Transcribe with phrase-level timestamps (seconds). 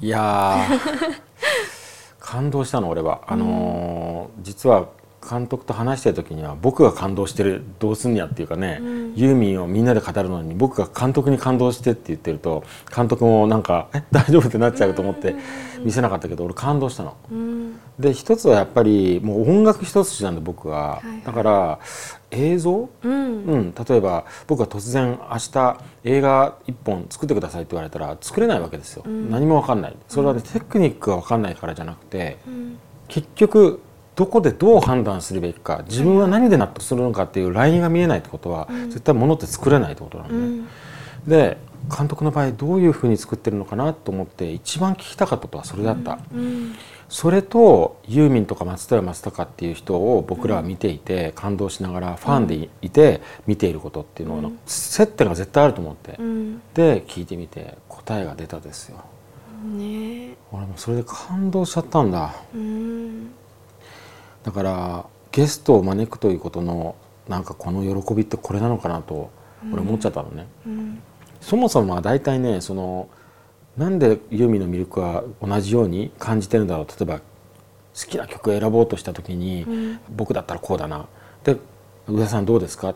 [0.00, 0.64] いや
[2.20, 3.22] 感動したの俺は。
[3.26, 4.88] あのー、実は
[5.26, 15.34] 監督と話してる時には僕が感動してるどうすんやっていうかね、うん、ユーミンをみんなで語るのに僕が監督に感動してって言ってると監督もなんか「え 大丈夫?」ってなっちゃうと思って
[15.80, 17.16] 見せなかったけど俺感動したの。
[17.30, 21.78] うん、で一つはやっぱりもう音楽一つなんで僕は、だから
[22.30, 29.96] 映像、うん、うん、例えば僕が突然明日映画一本作ってくださいって言われたら作れないわけですよ、何も分かんない。
[30.08, 32.38] それはねテクニックが分かんないからじゃなくて、
[33.08, 33.80] 結局
[34.18, 40.64] どこでどう判断するべきか自分は何で納得するのかっていうラインが見えないってことは、絶対物って作れないってことなので、ね、
[41.28, 41.56] で
[41.96, 46.18] 監督の場合どういうふうに作ってるのかなと思って一番聞きたかったことはそれだった。
[47.08, 56.18] それとユーミンとか松任谷正隆っていう人を僕らは見ていて感動しながらファンでいて見ていることっていうのは接点が絶対あると思って、
[56.74, 58.98] で聞いてみて答えが出たですよ。
[59.64, 62.34] ね、俺もそれで感動しちゃったんだ。
[64.44, 66.96] うんだからゲストを招くということの
[67.28, 69.30] なんかこの喜びってこれなのかなと
[69.72, 70.46] 俺思っちゃったのね。
[70.66, 71.02] うんうん、
[71.40, 73.08] そもそもは大体ねその
[73.76, 76.86] なんでユーミンの魅力は同じように感じてるんだろう。
[76.86, 77.22] 例えば好
[78.08, 81.06] きな曲を選ぼうとした時に、うん、僕だったらこうだな。
[81.44, 81.56] で
[82.06, 82.94] 上田さんどうですか、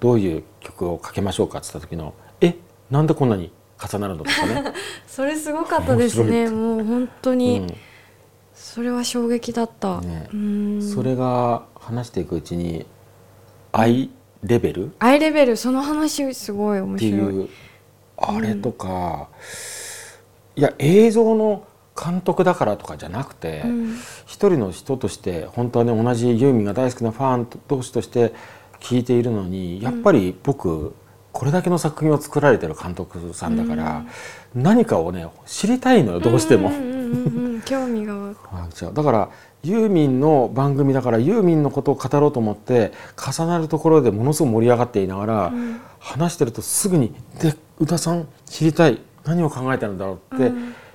[0.00, 2.56] どういう曲をかけましょうかって言った時のえ
[2.90, 4.24] なんでこんなに重なるの？
[4.24, 4.72] とかね。
[5.06, 6.50] それすごかったですね。
[6.50, 7.72] もう本当に、
[8.58, 10.28] それは衝撃だった、ね、
[10.82, 12.84] それが話していくうちに
[13.70, 14.10] アイ
[14.42, 17.48] レベルアイレベルその話すごい面白い。
[18.16, 19.28] あれとか、
[20.56, 21.64] うん、いや映像の
[21.96, 28.34] 監督だからとかじゃなくて、うん、一人の人として本当はね同じユーミンが大好きなファン同士として
[28.80, 30.94] 聞いているのにやっぱり僕、うん、
[31.30, 34.04] これだけの作品を作られてる監督さんだから、
[34.52, 36.70] 何かをね知りたいのよどうしても。
[37.62, 38.34] 興味が
[38.92, 39.30] だから
[39.62, 50.52] ユーミンの番組だからユーミンのことを語ろうと思って重なるところでものすごく盛り上がっていながら、うん、話してるとすぐに「で宇田さん知りたい何を考えてるんだろう」って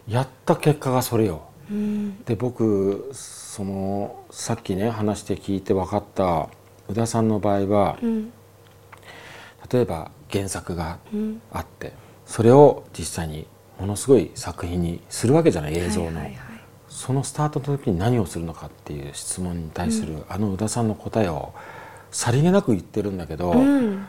[0.07, 1.41] やった結果がそれよ。
[1.71, 6.49] うん、で僕そのさっきね話して聞いて分かった
[6.89, 8.31] 宇田さんの場合は、うん、
[9.71, 10.97] 例えば原作が
[11.51, 11.93] あって、
[12.25, 13.47] それを実際に
[13.79, 16.35] ものすごい作品にするわけじゃない映像の、はいはいはい、
[16.93, 21.51] そのスタートの時に何をするのかっていう質問に対する、うん、あの宇田さんの答えを
[22.11, 24.05] さりげなく言ってるんだけど、うん、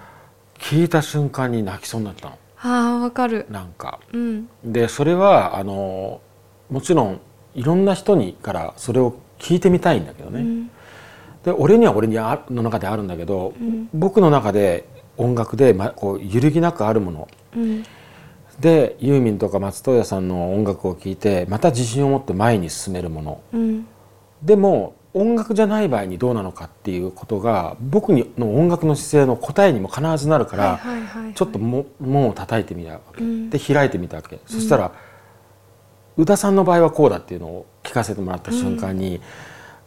[0.59, 2.39] 聞いた瞬間に泣きそうになったの。
[2.61, 3.47] あわかる。
[3.49, 6.21] なんか、うん、でそれはあの
[6.71, 7.21] もちろん
[7.55, 10.69] いろんな人にからそれを聞いてみたいんだけどね、
[11.43, 13.55] で俺には俺にあの中であるんだけど、
[13.93, 14.87] 僕の中で
[15.17, 17.29] 音楽で、ま、こう揺るぎなくあるもの、
[18.61, 23.87] でユーミンとか松任谷さんの音楽を聴いてまた自信を持って前に進めるもの、うん、
[24.43, 30.81] でも音楽じゃない場合にどうなのかっていうことが僕の音楽の姿勢の答えにも必ずなるから、
[31.37, 34.91] ちょっとも門を叩いてみたわけ、うん、で開いてみたわけ、そしたら
[36.17, 39.23] 宇田さんの場合はこうだっていうのを聞かせてもらった瞬間に、うん、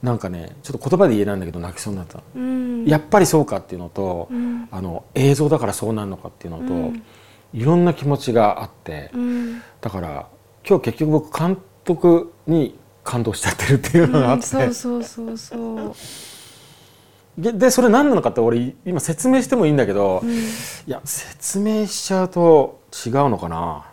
[0.02, 4.30] なんかねちょっと言葉で言えないんだけど泣きそうになった、うん、やっぱりそうかっていうのと、
[4.72, 6.98] あの映像だからそうなるのかっていうのと。
[7.54, 10.28] いろんな気持ちがあって、うん、だから
[10.68, 15.96] 今日結局僕監督に感動しちゃってるっていうのがあって、うん、そうそうそうそう
[17.38, 20.36] ででそれ何なのかって俺今説明してもいいんだけど、うん、い
[20.88, 23.92] や説明しちゃうと違うのかな。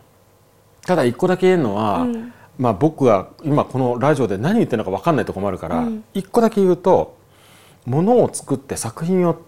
[0.86, 7.16] ただ一個だけ言えるのは、うん、まあ僕が今このラジオで何言ってるのか分かんないとこもあるから一、個だけ言うと
[7.86, 9.38] ものを作って作品を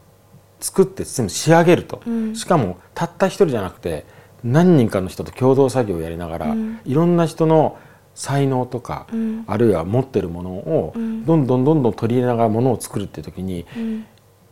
[0.61, 4.07] 作って全部仕上げると、うん、しかもたった一人じゃなくて
[4.43, 7.79] 何人かの人と共同作業をやりながら、うん、いろんな人の
[8.15, 13.67] 才能とか、うん、あるいは持ってるものをどんどんどんどん取り入れながらものを作るっていう時に、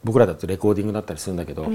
[0.03, 1.67] 僕らだとレコーディングだったりするんだけど、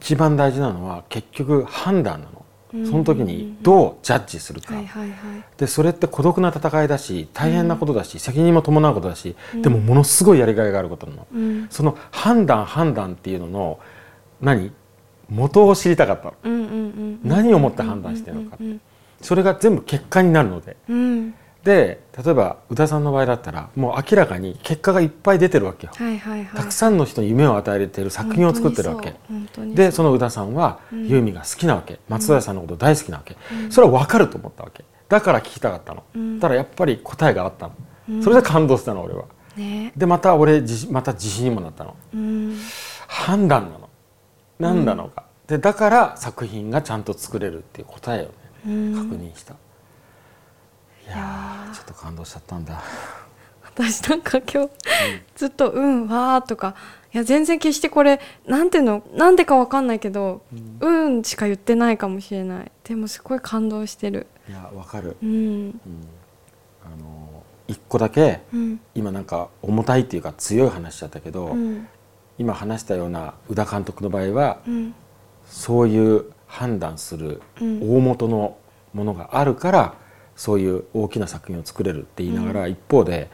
[0.00, 2.41] 一番大事なのは結局判断なの。
[2.72, 4.74] その時にどうジャッジするか、
[5.58, 11.26] でそれって孤独な戦いだし大変なことだし、責任も伴うことだし、でもものすごいやりがいがあることなの、
[11.70, 13.78] その判断判断っていうのの
[14.40, 14.72] 何？
[15.28, 18.58] 元を知りたかった、何をもって判断してるのか、
[19.20, 20.76] それが全部結果になるので、
[21.64, 29.14] で例えば宇田さんの場合だったらもう明らかに結果がいっぱい出てるわけよ、はいはいはい、たくさんの人に夢を与えている作品を作ってるわけ。
[29.74, 34.84] でその宇田さんはユーミンが好きなわけ、うん、松田さんのこと大好きなわけ、うん、それは分かると思ったわけ。
[35.08, 39.24] だから聞きたかったの、うん、ただやっぱり答えがあったの、それで感動したの俺は、
[39.56, 41.94] ね、でまた俺また自信にもなったの、
[43.06, 43.88] 判断なの。
[44.58, 48.24] 何なのか、でだから作品がちゃんと作れるっていう答えを
[48.68, 49.54] ね確認した。
[51.82, 52.82] っと感動しちゃったんだ。
[53.74, 54.70] 私なんか今日、
[55.34, 56.74] ずっと「うんわー」とか
[57.14, 60.42] いや全然決してこれなんていうのなんでかわかんないけど
[60.80, 62.72] 「うん」うん、しか言ってないかもしれない。
[62.84, 64.26] でもすごい感動してる。
[64.48, 65.80] いやわかる、うん、うん、
[66.84, 71.88] あの一個だけ、うん、今なんか重たいっていうか強い話しちゃったけど、うん、
[72.38, 74.58] 今話したような宇田監督の場合は、
[75.46, 78.56] そういう判断する大元の
[78.92, 79.94] ものがあるから、
[80.36, 83.30] そういう大きな作品を作れるって言いながら、一方で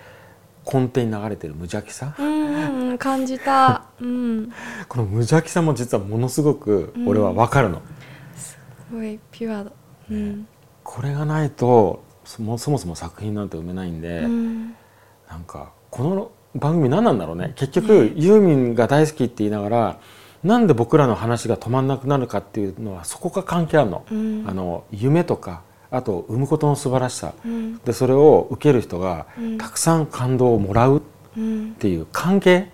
[0.70, 4.52] 根底に流れてる無邪気さ、うん、感じた、うん、
[4.88, 7.80] この無邪気さも実はものすごく俺は分かるの、
[8.36, 8.58] す
[8.92, 9.70] ごいピュアだ、
[10.10, 10.46] うん、
[10.84, 14.74] これがないとそもそも作品なんて生めないんで、うん、
[15.28, 17.52] なんかこの番組何なんだろうね。
[17.56, 19.98] 結局、ユーミンが大好きって言いながら
[20.42, 24.04] なんで僕らの話が止まんなくなるかっていうのはそこが関係あるの,、
[24.46, 29.26] あの夢とかあと産むことの素晴らしさ、うん、でそれを受ける人が
[29.58, 31.00] たくさん感動をもらうっ
[31.78, 32.70] ていう関係、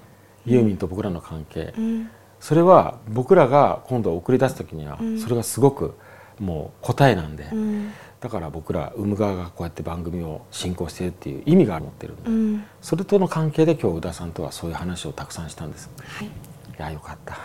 [0.46, 5.94] うん、ユーミンと僕らの関係、うん、それは僕らが今度送り出す時にはそれがすごく
[6.40, 7.44] もう答えなんで、
[8.20, 15.88] だから僕ら産む側がこうやって番組を進行しているっていう意味が持ってるんで、それとの関係で今日宇田さんとはそういう話をたくさんしたんです。
[16.04, 16.30] はい、い
[16.76, 17.36] やよかった。